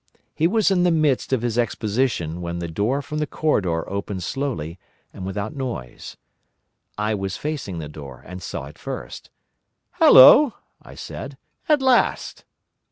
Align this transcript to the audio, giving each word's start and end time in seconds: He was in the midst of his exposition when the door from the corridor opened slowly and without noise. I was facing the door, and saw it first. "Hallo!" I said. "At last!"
He 0.33 0.47
was 0.47 0.71
in 0.71 0.81
the 0.81 0.89
midst 0.89 1.31
of 1.31 1.43
his 1.43 1.59
exposition 1.59 2.41
when 2.41 2.57
the 2.57 2.67
door 2.67 3.03
from 3.03 3.19
the 3.19 3.27
corridor 3.27 3.87
opened 3.87 4.23
slowly 4.23 4.79
and 5.13 5.27
without 5.27 5.55
noise. 5.55 6.17
I 6.97 7.13
was 7.13 7.37
facing 7.37 7.77
the 7.77 7.87
door, 7.87 8.23
and 8.25 8.41
saw 8.41 8.65
it 8.65 8.79
first. 8.79 9.29
"Hallo!" 9.99 10.55
I 10.81 10.95
said. 10.95 11.37
"At 11.69 11.83
last!" 11.83 12.45